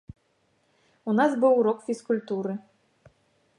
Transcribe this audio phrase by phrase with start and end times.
[1.11, 2.53] У нас быў урок фізкультуры.